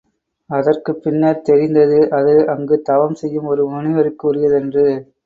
அதற்குப் 0.49 1.01
பின்னர் 1.03 1.41
தெரிந்தது 1.41 2.11
அது 2.11 2.33
அங்குத் 2.47 2.83
தவம் 2.83 3.13
செய்யும் 3.13 3.45
ஒரு 3.45 3.65
முனிவருக்கு 3.67 4.27
உரியது 4.27 4.55
என்று. 4.55 4.85